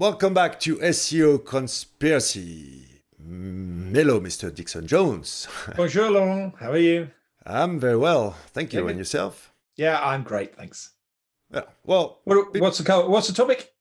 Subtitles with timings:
[0.00, 2.86] Welcome back to SEO Conspiracy.
[3.22, 4.50] Mm, Hello, Mr.
[4.54, 5.46] Dixon Jones.
[5.76, 6.54] Bonjour, Laurent.
[6.58, 7.10] How are you?
[7.44, 8.34] I'm very well.
[8.54, 8.88] Thank you.
[8.88, 9.52] And yourself?
[9.76, 10.92] Yeah, I'm great, thanks.
[11.52, 11.64] Yeah.
[11.84, 13.74] Well, What, what's the what's the topic?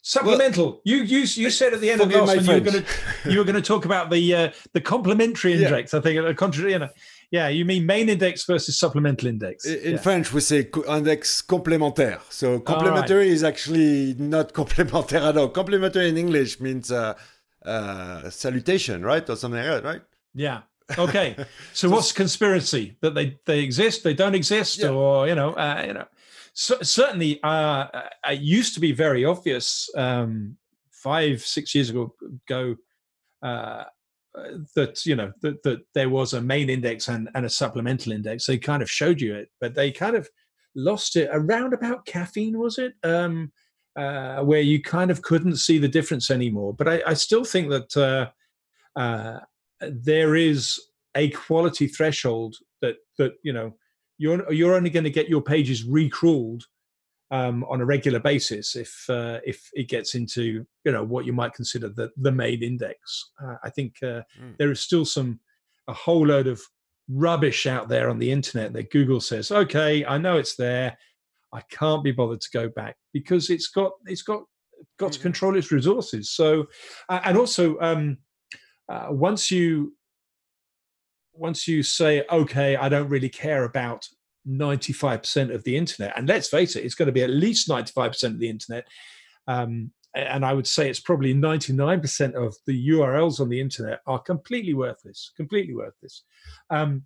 [0.00, 0.80] Supplemental.
[0.84, 3.30] you you you said at the end of the last one you were going to
[3.32, 5.66] you were going to talk about the uh, the complementary Yeah.
[5.66, 5.92] index.
[5.92, 6.88] I think a contra- you know,
[7.30, 9.64] yeah, you mean main index versus supplemental index.
[9.66, 9.98] in yeah.
[9.98, 12.20] French, we say index complémentaire.
[12.30, 15.48] So complementary is actually not complémentaire at all.
[15.48, 17.14] Complementary in English means uh,
[17.64, 19.28] uh, salutation, right?
[19.28, 20.02] Or something like that, right?
[20.34, 20.62] Yeah.
[20.96, 21.36] Okay.
[21.74, 24.88] So what's conspiracy that they they exist, they don't exist, Yeah.
[24.88, 26.06] or you know, uh, you know,
[26.54, 30.56] so, certainly uh, uh, it used to be very obvious um,
[30.90, 32.14] five six years ago
[32.50, 33.84] uh, uh,
[34.74, 38.46] that you know that, that there was a main index and, and a supplemental index.
[38.46, 40.28] They kind of showed you it, but they kind of
[40.74, 42.94] lost it around about caffeine, was it?
[43.02, 43.52] Um,
[43.96, 46.72] uh, where you kind of couldn't see the difference anymore.
[46.72, 47.96] But I, I still think that.
[47.96, 48.30] Uh,
[48.98, 49.38] uh,
[49.80, 50.80] there is
[51.14, 53.74] a quality threshold that that you know
[54.18, 56.64] you're you're only going to get your pages recrawled
[57.30, 61.32] um, on a regular basis if uh, if it gets into you know what you
[61.32, 63.30] might consider the the main index.
[63.42, 64.56] Uh, I think uh, Mm.
[64.58, 65.40] there is still some
[65.88, 66.60] a whole load of
[67.10, 70.96] rubbish out there on the internet that Google says, okay, I know it's there,
[71.52, 74.42] I can't be bothered to go back because it's got it's got
[74.98, 75.22] got to Mhm.
[75.22, 76.30] control its resources.
[76.30, 76.66] So
[77.08, 78.18] uh, and also um,
[78.88, 79.94] uh, once you
[81.32, 84.04] once you say okay i don't really care about
[84.46, 86.12] 95% of the internet.
[86.16, 88.86] And let's face it it's going to be at least 95% of the internet.
[89.46, 94.18] Um, and i would say it's probably 99% of the urls on the internet are
[94.18, 96.24] completely worthless completely worthless.
[96.70, 97.02] Um,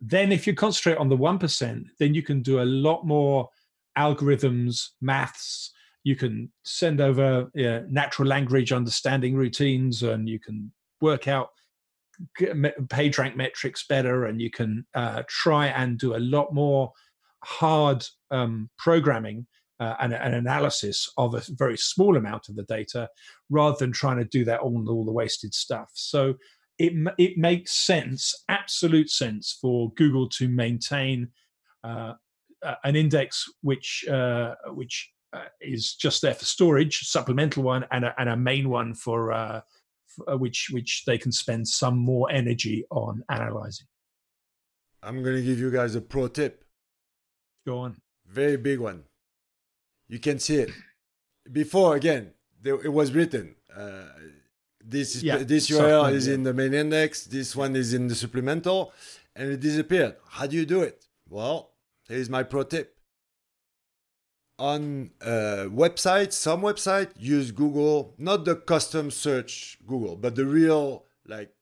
[0.00, 3.48] then if you concentrate on the 1% then you can do a lot more
[3.96, 5.72] algorithms maths.
[6.04, 11.50] You can send over uh, natural language understanding routines and you can work out
[12.88, 16.92] page rank metrics better and you can uh, try and do a lot more
[17.44, 19.46] hard um, programming
[19.80, 23.08] uh, and an analysis of a very small amount of the data
[23.50, 25.90] rather than trying to do that on all the wasted stuff.
[25.94, 26.34] So
[26.78, 31.28] it, it makes sense absolute sense for google to maintain
[31.84, 32.14] uh,
[32.84, 38.14] an index which uh, which uh, is just there for storage, supplemental one, and a,
[38.18, 39.60] and a main one for uh,
[40.28, 43.86] which which they can spend some more energy on analyzing.
[45.02, 46.64] I'm going to give you guys a pro tip.
[47.66, 47.96] Go on.
[48.26, 49.04] Very big one.
[50.08, 50.70] You can see it.
[51.50, 53.56] Before, again, there, it was written.
[53.74, 54.04] Uh,
[54.84, 56.34] this is, Yeah, this URL is yeah.
[56.34, 57.24] in the main index.
[57.24, 58.92] This one is in the supplemental,
[59.34, 60.16] and it disappeared.
[60.28, 61.06] How do you do it?
[61.28, 61.72] Well,
[62.08, 62.91] here's my pro tip.
[64.58, 71.04] On uh, websites, some website use Google, not the custom search Google, but the real
[71.26, 71.52] like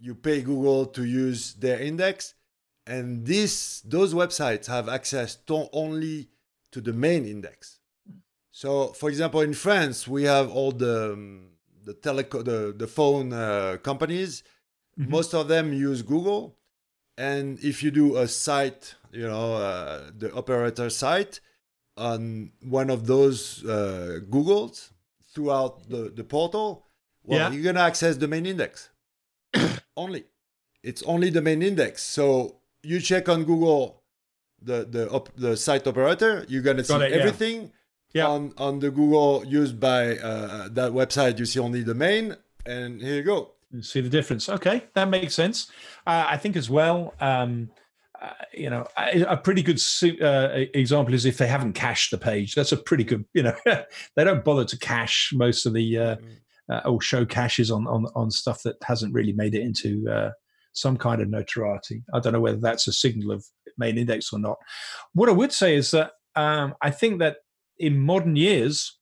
[0.00, 2.34] you pay Google to use their index,
[2.86, 6.28] and this those websites have access to only
[6.72, 7.78] to the main index.
[8.50, 11.50] So, for example, in France, we have all the um,
[11.84, 14.42] the teleco the the phone uh, companies.
[14.98, 15.08] Mhm.
[15.10, 16.56] Most of them use Google,
[17.18, 21.40] and if you do a site, you know, uh, the operator site
[21.96, 24.90] on one of those uh, Googles
[25.34, 26.84] throughout the the portal,
[27.24, 27.50] well, Yeah.
[27.52, 28.90] you're gonna access the main index
[29.96, 30.24] only.
[30.82, 32.02] It's only the main index.
[32.02, 34.02] So you check on Google
[34.62, 37.16] the the op, the site operator, you're gonna see Got it, yeah.
[37.18, 37.72] everything.
[38.12, 38.28] Yeah.
[38.28, 43.00] On on the Google used by uh, that website, you see only the main, and
[43.02, 43.52] here you go.
[43.72, 44.48] You see the difference.
[44.48, 45.70] Okay, that makes sense.
[46.06, 47.12] Uh, I think as well.
[47.20, 47.70] Um,
[48.22, 49.80] uh, you know, a, pretty good
[50.22, 52.54] uh, example is if they haven't cached the page.
[52.54, 53.24] That's a pretty good.
[53.34, 53.56] You know,
[54.16, 56.16] they don't bother to cache most of the uh,
[56.68, 56.84] Mm.
[56.84, 60.30] uh, or show caches on on on stuff that hasn't really made it into uh,
[60.72, 62.02] some kind of notoriety.
[62.12, 63.44] I don't know whether that's a signal of
[63.78, 64.56] main index or not.
[65.14, 67.38] What I would say is that um, I think that
[67.78, 68.98] in modern years,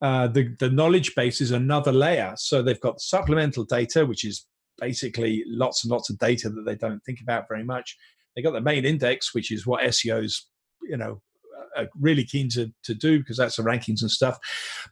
[0.00, 2.34] uh, the the knowledge base is another layer.
[2.36, 4.46] So they've got supplemental data, which is
[4.78, 7.96] basically lots and lots of data that they don't think about very much.
[8.34, 10.42] They got the main index, which is what SEOs,
[10.82, 11.20] you know,
[11.76, 14.38] are really keen to, to do because that's the rankings and stuff.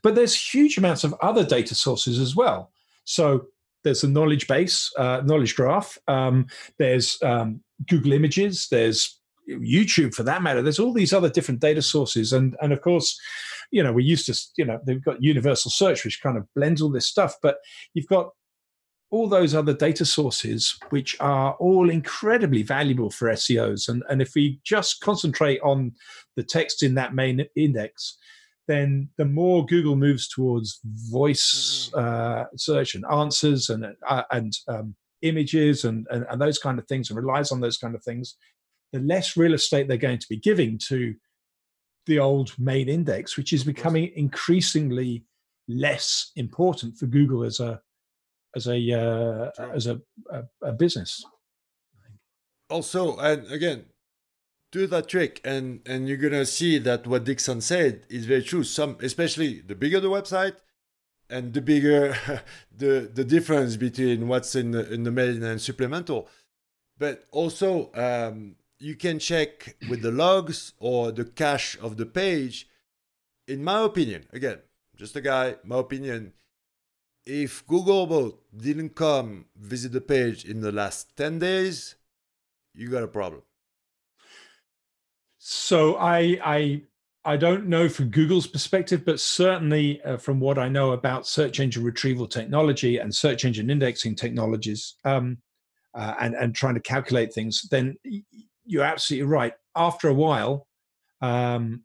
[0.01, 2.71] But there's huge amounts of other data sources as well.
[3.05, 3.47] So
[3.83, 5.97] there's the knowledge base, uh, knowledge graph.
[6.07, 6.47] Um,
[6.77, 8.67] there's um, Google Images.
[8.69, 9.19] There's
[9.49, 10.61] YouTube for that matter.
[10.61, 13.19] There's all these other different data sources, and and of course,
[13.71, 16.81] you know, we used to, you know, they've got Universal Search, which kind of blends
[16.81, 17.35] all this stuff.
[17.41, 17.57] But
[17.93, 18.29] you've got
[19.13, 23.87] all those other data sources, which are all incredibly valuable for SEOs.
[23.87, 25.91] And, and if we just concentrate on
[26.35, 28.17] the text in that main index,
[28.67, 34.95] then the more Google moves towards voice uh, search and answers and uh, and um,
[35.21, 38.35] images and, and and those kind of things and relies on those kind of things,
[38.93, 41.13] the less real estate they're going to be giving to
[42.07, 45.23] the old main index, which is becoming increasingly
[45.67, 47.79] less important for Google as a
[48.55, 51.25] as a uh, as a, a, a business.
[52.69, 53.85] Also, and again,
[54.71, 58.63] do that trick and and you're gonna see that what Dixon said is very true.
[58.63, 60.55] Some especially the bigger the website
[61.29, 62.15] and the bigger
[62.75, 66.27] the the difference between what's in the in the main and supplemental.
[66.97, 72.67] But also um, you can check with the logs or the cache of the page.
[73.47, 74.59] In my opinion, again,
[74.95, 76.33] just a guy, my opinion,
[77.25, 81.95] if Googlebot didn't come visit the page in the last 10 days,
[82.73, 83.43] you got a problem.
[85.37, 86.81] So I I
[87.25, 91.59] I don't know from Google's perspective, but certainly uh, from what I know about search
[91.59, 95.37] engine retrieval technology and search engine indexing technologies, um,
[95.93, 97.97] uh, and and trying to calculate things, then
[98.65, 99.53] you're absolutely right.
[99.75, 100.67] After a while,
[101.21, 101.83] um,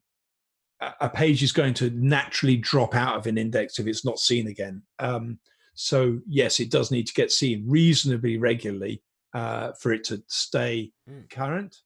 [0.80, 4.46] a page is going to naturally drop out of an index if it's not seen
[4.46, 4.82] again.
[4.98, 5.38] Um,
[5.74, 9.02] so yes, it does need to get seen reasonably regularly
[9.34, 11.28] uh, for it to stay mm.
[11.30, 11.76] current.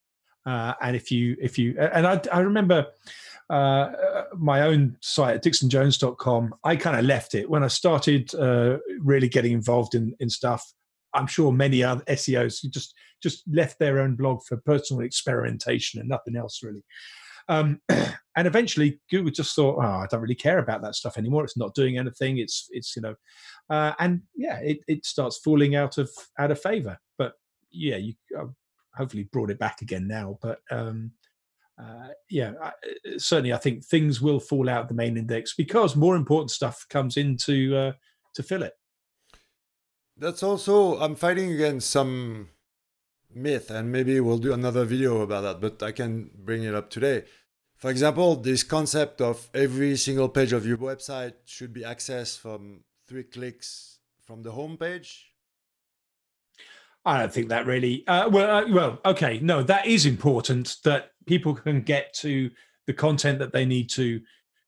[0.44, 2.86] Uh, and if you if you and I, I remember
[3.48, 3.92] uh,
[4.36, 9.28] my own site at dixonjones.com, I kind of left it when I started uh, really
[9.28, 10.72] getting involved in in stuff.
[11.14, 16.08] I'm sure many other SEOs just just left their own blog for personal experimentation and
[16.08, 16.82] nothing else really.
[17.48, 21.44] Um, and eventually, Google just thought, "Oh, I don't really care about that stuff anymore.
[21.44, 22.38] It's not doing anything.
[22.38, 23.14] It's it's you know,"
[23.70, 26.98] uh, and yeah, it, it starts falling out of out of favor.
[27.18, 27.34] But
[27.70, 28.46] yeah, you uh,
[28.94, 30.38] hopefully brought it back again now.
[30.40, 31.12] But um,
[31.78, 35.54] uh, yeah, I, uh, certainly I think things will fall out of the main index
[35.54, 37.92] because more important stuff comes in to uh,
[38.34, 38.74] to fill it.
[40.16, 42.48] That's also I'm fighting against some
[43.34, 45.60] myth, and maybe we'll do another video about that.
[45.60, 47.24] But I can bring it up today.
[47.76, 52.84] For example, this concept of every single page of your website should be accessed from
[53.08, 55.32] three clicks from the home page
[57.04, 58.06] I don't think that really.
[58.06, 62.50] Uh, well, uh, well, okay, no, that is important that people can get to
[62.86, 64.20] the content that they need to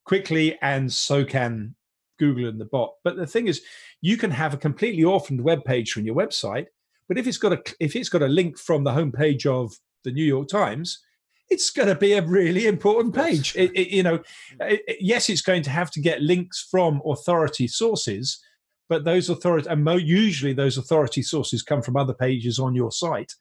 [0.04, 1.74] quickly, and so can
[2.18, 2.94] Google and the bot.
[3.04, 3.62] But the thing is,
[4.00, 6.66] you can have a completely orphaned web page from your website,
[7.08, 9.74] but if it's got a if it's got a link from the homepage of
[10.04, 11.02] the New York Times,
[11.48, 13.54] it's going to be a really important page.
[13.56, 14.20] It, it, you know,
[14.60, 18.40] it, yes, it's going to have to get links from authority sources
[18.88, 22.92] but those authority and mo- usually those authority sources come from other pages on your
[22.92, 23.32] site.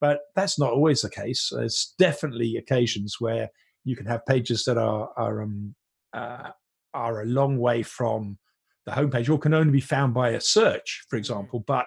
[0.00, 1.50] But that's not always the case.
[1.52, 3.50] There's definitely occasions where
[3.84, 5.74] you can have pages that are are um,
[6.12, 6.50] uh,
[6.94, 8.38] are a long way from
[8.84, 11.64] the homepage or can only be found by a search for example.
[11.66, 11.86] But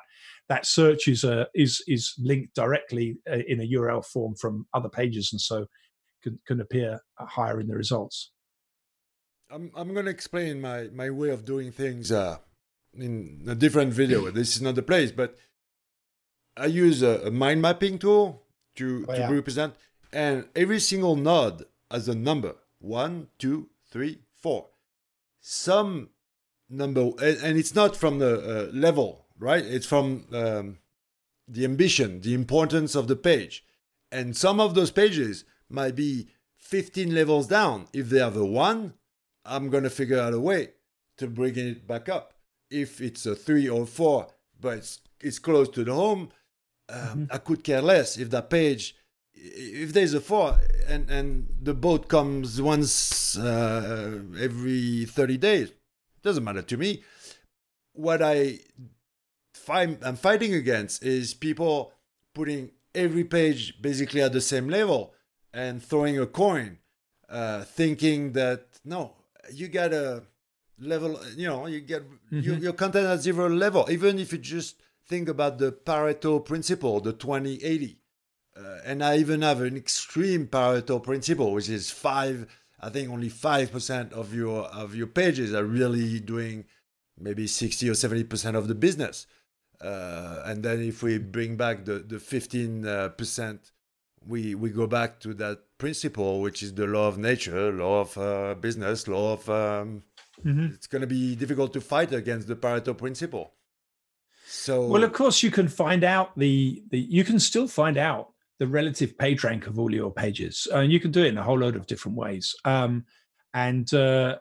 [0.50, 4.90] that search is a is is linked directly uh, in a url form from other
[4.90, 5.66] pages and so
[6.22, 8.32] can, can appear higher in the results
[9.52, 12.38] i'm, I'm going to explain my my way of doing things uh,
[12.94, 14.30] in a different video.
[14.32, 15.36] this is not the place, but
[16.58, 18.44] I use a, a mind mapping tool
[18.76, 19.32] to, oh, to yeah.
[19.32, 19.76] represent,
[20.12, 24.68] and every single node has a number one, two, three, four.
[25.42, 26.10] Some
[26.70, 29.64] number, and, and it's not from the uh, level, right?
[29.66, 30.78] It's from um,
[31.48, 33.66] the ambition, the importance of the page.
[34.12, 37.88] And some of those pages might be 15 levels down.
[37.94, 38.94] If they have a one,
[39.46, 40.70] I'm going to figure out a way
[41.18, 42.34] to bring it back up
[42.70, 44.28] if it's a three or four,
[44.60, 46.30] but it's, it's close to the home,
[46.90, 47.24] um, mm-hmm.
[47.32, 48.96] I could care less if that page,
[49.34, 55.72] if there's a four and, and the boat comes once uh, every 30 days,
[56.22, 57.04] doesn't matter to me.
[57.94, 58.60] What I
[59.70, 61.92] find I'm fighting against is people
[62.34, 65.14] putting every page basically at the same level
[65.54, 66.80] and throwing a coin,
[67.30, 69.14] uh, thinking that no,
[69.54, 70.24] you gotta
[70.80, 72.40] level you know you get mm-hmm.
[72.40, 77.02] you, your content at zero level even if you just think about the pareto principle
[77.02, 77.98] the 2080
[78.56, 82.48] uh, and i even have an extreme pareto principle which is five
[82.80, 86.64] i think only 5% of your of your pages are really doing
[87.20, 89.28] maybe 60 or 70% of the business
[89.82, 93.58] uh, and then if we bring back the the 15% uh,
[94.28, 98.18] we we go back to that principle which is the law of nature law of
[98.18, 100.04] uh, business law of um,
[100.44, 100.66] mm-hmm.
[100.74, 103.54] it's going to be difficult to fight against the Pareto principle.
[104.52, 108.34] So well, of course, you can find out the the you can still find out
[108.58, 111.38] the relative page rank of all your pages, and uh, you can do it in
[111.38, 112.56] a whole load of different ways.
[112.66, 113.06] Um,
[113.54, 114.38] and uh,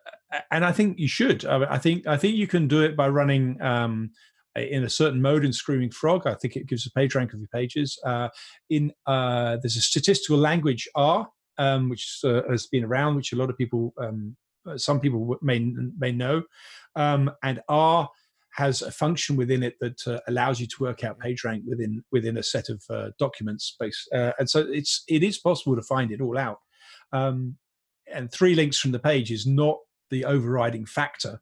[0.50, 1.44] and I think you should.
[1.44, 4.12] I think I think you can do it by running um,
[4.66, 6.26] in a certain mode in Screaming Frog.
[6.26, 7.98] I think it gives a page rank of your pages.
[8.04, 8.28] Uh,
[8.70, 13.36] in uh, there's a statistical language R, um, which uh, has been around, which a
[13.36, 14.36] lot of people, um,
[14.76, 15.58] some people may
[15.98, 16.42] may know,
[16.96, 18.08] um, and R
[18.52, 22.02] has a function within it that uh, allows you to work out page rank within
[22.10, 25.82] within a set of uh, documents space, uh, and so it's it is possible to
[25.82, 26.58] find it all out.
[27.12, 27.56] Um,
[28.12, 29.78] and three links from the page is not
[30.10, 31.40] the overriding factor.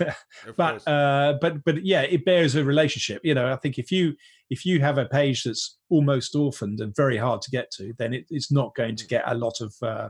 [0.56, 4.14] But uh, but but yeah it bears a relationship you know i think if you
[4.50, 8.12] if you have a page that's almost orphaned and very hard to get to then
[8.12, 9.08] it, it's not going to mm.
[9.08, 10.08] get a lot of uh,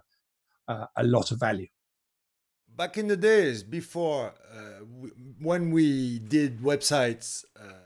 [0.69, 1.69] uh, a lot of value.
[2.77, 4.85] Back in the days before uh,
[5.39, 7.85] when we did websites uh,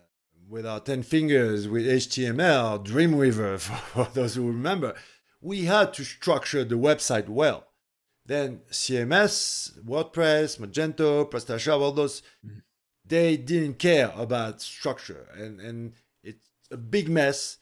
[0.49, 3.59] with our 10 fingers with html dreamweaver
[3.93, 4.95] for those who remember
[5.43, 7.68] we had to structure the website well
[8.29, 12.59] then CMS, WordPress, Magento, PrestaShop, all those, mm-hmm.
[13.05, 17.57] they didn't care about structure, and and it's a big mess.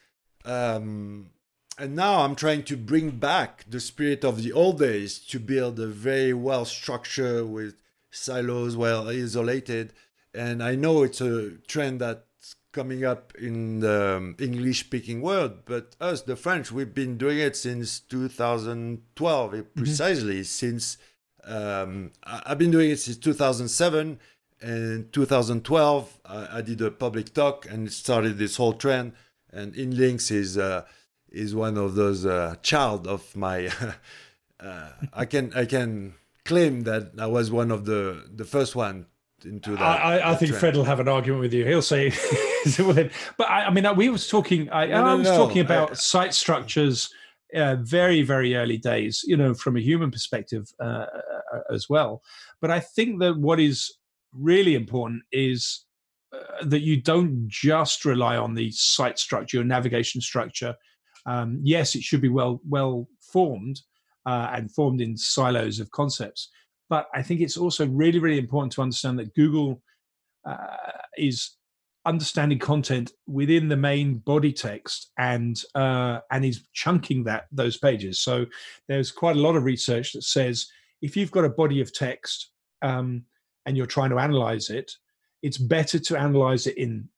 [0.45, 1.31] Um,
[1.79, 5.79] and now I'm trying to bring back the spirit of the old days to build
[5.79, 7.77] a very well structured with
[8.11, 9.93] silos, well isolated.
[10.35, 12.26] And I know it's a trend that
[12.77, 17.39] coming up in the um, English speaking world, but us, the French, we've been doing
[17.39, 19.83] it since 2012, mm-hmm.
[19.83, 20.99] precisely since
[21.45, 24.21] um, I've been doing it since 2007.
[24.61, 29.13] And 2012, I, I, did a public talk and started this whole trend.
[29.53, 30.85] And InLinks is uh,
[31.31, 33.71] is one of those uh, child of my.
[34.61, 36.15] uh, I can I can
[36.45, 39.07] claim that I was one of the the first one
[39.47, 39.81] into that.
[39.81, 40.61] I, I, I think trend.
[40.61, 41.65] Fred will have an argument with you.
[41.65, 42.11] He'll say,
[42.79, 44.71] but I, I, mean, we was talking.
[44.71, 45.37] I, no, was no.
[45.37, 47.11] talking about site structures.
[47.55, 51.07] Uh, very very early days you know from a human perspective uh,
[51.55, 52.21] uh, as well
[52.61, 53.99] but i think that what is
[54.33, 55.87] really important is
[56.35, 60.75] uh, that you don't just rely on the site structure your navigation structure
[61.25, 63.81] um, yes it should be well well formed
[64.27, 66.51] uh, and formed in silos of concepts
[66.89, 69.83] but I think it's also really, really important to understand that Google
[70.45, 70.77] uh,
[71.17, 71.57] is
[72.05, 78.21] understanding content within the main body text and uh, and is chunking that those pages.
[78.21, 78.47] So
[78.89, 80.69] there's quite a lot of research that says
[81.03, 82.51] if you've got a body of text
[82.83, 83.25] um,
[83.67, 84.93] and you're trying to analyze it,
[85.43, 87.09] it's better to analyze it in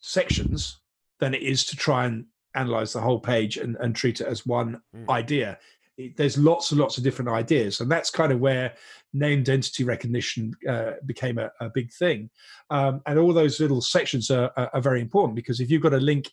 [0.00, 0.80] sections
[1.20, 4.44] than it is to try and analyze the whole page and, and treat it as
[4.44, 5.08] one mm.
[5.08, 5.58] idea
[5.96, 8.74] it, there's lots and lots of different ideas, and that's kind of where
[9.12, 12.30] named entity recognition uh, became a, a, big thing.
[12.70, 15.94] Um, and all those little sections are, are, are, very important because if you've got
[15.94, 16.30] a link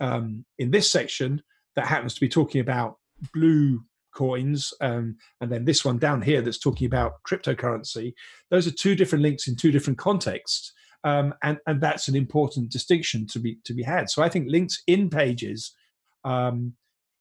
[0.00, 1.42] um, in this section
[1.76, 2.96] that happens to be talking about
[3.32, 3.82] blue
[4.14, 8.12] coins um, and then this one down here that's talking about cryptocurrency
[8.50, 10.72] those are two different links in two different contexts
[11.04, 14.48] um, and and that's an important distinction to be to be had so i think
[14.48, 15.74] links in pages
[16.24, 16.72] um,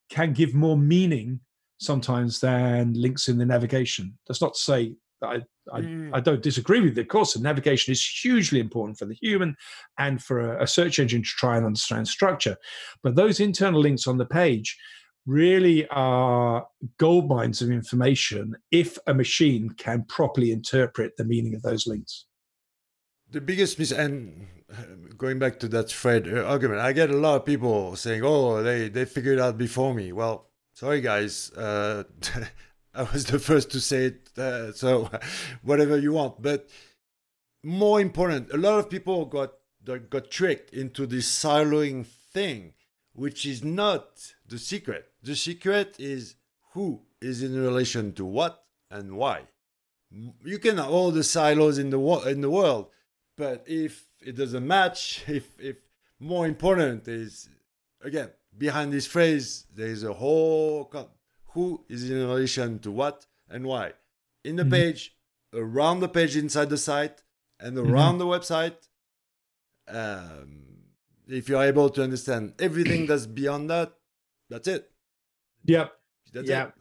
[0.09, 1.39] can give more meaning
[1.79, 4.17] sometimes than links in the navigation.
[4.27, 5.36] That's not to say that I,
[5.71, 6.12] I, mm.
[6.13, 7.01] I, don't disagree with it.
[7.01, 9.55] Of course, the navigation is hugely important for the human
[9.98, 12.57] and for a, a search engine to try and understand structure.
[13.03, 14.77] But those internal links on the page
[15.25, 16.65] really are
[16.98, 22.25] gold mines of information if a machine can properly interpret the meaning of those links.
[23.31, 24.48] The biggest mis and
[25.17, 28.63] going back to that Fred uh, argument, I get a lot of people saying, "Oh,
[28.63, 30.49] they they figured out before me." Well,
[30.79, 32.03] sorry guys uh,
[32.93, 35.09] i was the first to say it uh, so
[35.62, 36.69] whatever you want but
[37.63, 39.51] more important a lot of people got
[40.09, 42.74] got tricked into this siloing thing
[43.19, 45.09] which is not the secret.
[45.21, 46.36] The secret is
[46.74, 49.48] who is in relation to what and why.
[50.45, 52.88] You can have all the silos in the in the world
[53.38, 55.77] but if it doesn't match if if
[56.19, 57.50] more important is
[58.01, 60.91] again behind this phrase, there is a whole
[61.53, 63.94] who is in relation to what and why.
[64.44, 64.72] In the mm-hmm.
[64.72, 65.15] page,
[65.53, 67.24] around the page inside the site,
[67.60, 67.91] and mm-hmm.
[67.91, 68.29] around mm-hmm.
[68.29, 68.88] the website.
[69.88, 70.65] Um,
[71.27, 73.94] if you're able to understand everything that's beyond that,
[74.50, 74.89] that's it.
[75.65, 75.94] Yep.
[76.34, 76.70] That's yep.
[76.70, 76.79] it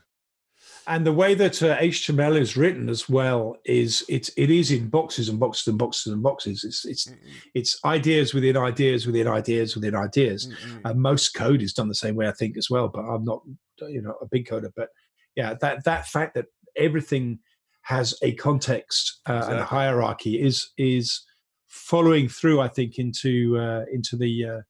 [0.89, 4.89] and the way that uh, HTML is written as well is it's it is in
[4.89, 6.65] boxes and boxes and boxes and boxes.
[6.65, 7.17] It's it's mm
[7.55, 10.49] it's ideas within ideas within ideas within ideas.
[10.49, 12.89] mm most code is done the same way, I think, as well.
[12.89, 13.43] But I'm not
[13.89, 14.89] you know a big coder, but
[15.37, 17.39] yeah, that that fact that everything
[17.83, 19.55] has a context uh, exactly.
[19.55, 21.23] and a hierarchy is is
[21.67, 22.61] following through.
[22.61, 24.61] I think into uh, into the uh,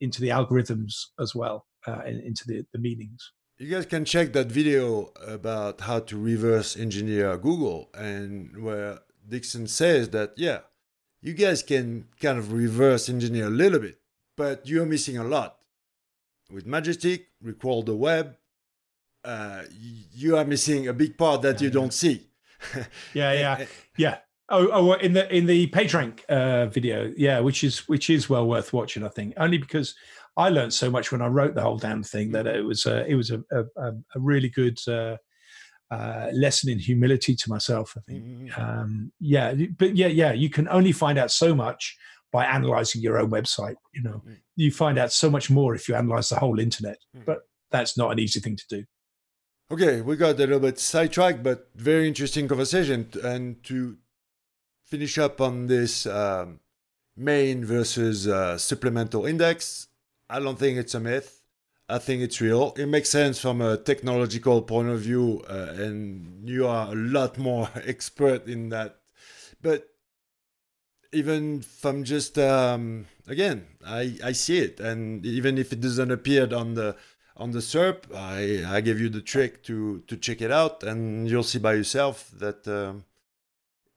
[0.00, 3.32] into the algorithms as well, uh, into the the meanings.
[3.58, 9.66] You guys can check that video about how to reverse engineer Google, and where Dixon
[9.66, 10.60] says that yeah,
[11.22, 13.98] you guys can kind of reverse engineer a little bit,
[14.36, 15.58] but you're missing a lot.
[16.50, 18.36] With Majestic, recall the web,
[19.24, 19.62] uh,
[20.12, 22.28] you are missing a big part that you don't see.
[23.14, 24.18] yeah, yeah, yeah.
[24.48, 28.46] Oh, oh, in the in the PageRank uh, video, yeah, which is which is well
[28.46, 29.02] worth watching.
[29.02, 29.96] I think only because
[30.36, 33.06] I learned so much when I wrote the whole damn thing that it was a,
[33.06, 35.16] it was a, a, a really good uh,
[35.90, 37.94] uh, lesson in humility to myself.
[37.96, 38.60] I think, mm-hmm.
[38.60, 41.96] um, yeah, but yeah, yeah, you can only find out so much
[42.32, 43.76] by analyzing your own website.
[43.94, 44.34] You know, mm-hmm.
[44.56, 47.24] you find out so much more if you analyze the whole internet, mm-hmm.
[47.24, 47.38] but
[47.70, 48.84] that's not an easy thing to do.
[49.70, 53.08] Okay, we got a little bit sidetracked, but very interesting conversation.
[53.24, 53.96] And to
[54.84, 56.60] finish up on this um,
[57.16, 59.88] main versus uh, supplemental index,
[60.28, 61.42] I don't think it's a myth.
[61.88, 62.74] I think it's real.
[62.76, 67.38] It makes sense from a technological point of view, uh, and you are a lot
[67.38, 68.96] more expert in that.
[69.62, 69.88] But
[71.12, 76.52] even from just um, again, I I see it, and even if it doesn't appear
[76.52, 76.96] on the
[77.36, 81.28] on the SERP, I I give you the trick to to check it out, and
[81.28, 82.66] you'll see by yourself that.
[82.66, 83.04] Um,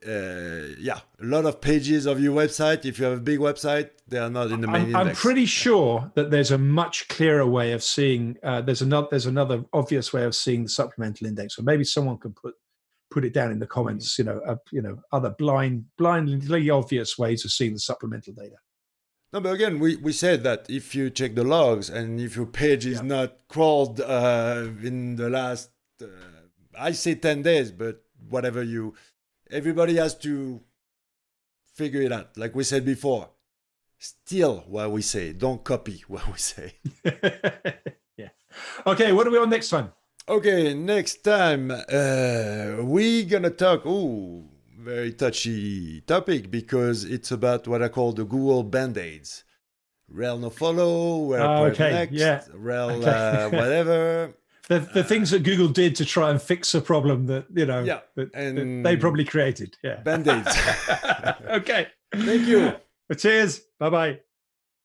[0.08, 2.86] uh, yeah, a lot of pages of your website.
[2.86, 5.46] If you have a big website, they are not in the main I'm, I'm pretty
[5.46, 8.38] sure that there's a much clearer way of seeing.
[8.42, 9.08] Uh, there's another.
[9.12, 12.56] There's another obvious way of seeing the supplemental index, or maybe someone can put
[13.12, 14.18] put it down in the comments.
[14.18, 18.56] You know, uh, you know, other blind, blindly obvious ways of seeing the supplemental data.
[19.34, 22.48] No, but again, we, we said that if you check the logs and if your
[22.48, 23.04] page is yeah.
[23.04, 25.70] not crawled uh, in the last,
[26.02, 26.08] uh,
[26.78, 28.96] I say ten days, but whatever you
[29.52, 30.62] everybody has to
[31.74, 32.38] figure it out.
[32.38, 33.30] Like we said before,
[33.98, 36.74] steal what we say, don't copy what we say.
[38.18, 38.30] yeah.
[38.86, 39.92] Okay, what are we on next time?
[40.28, 43.86] Okay, next time uh, we gonna talk.
[43.86, 49.44] Ooh, very touchy topic because it's about what I call the Google band aids.
[50.08, 51.92] Rel no follow, where oh, okay.
[51.92, 52.44] next, yeah.
[52.54, 53.10] rel okay.
[53.10, 54.34] uh, whatever
[54.70, 57.66] the, the uh, things that Google did to try and fix a problem that you
[57.66, 59.76] know yeah, that, that they probably created.
[59.84, 60.56] Yeah, band aids.
[61.50, 61.88] okay.
[62.14, 62.74] Thank you.
[63.18, 63.62] Cheers.
[63.80, 64.20] Bye bye.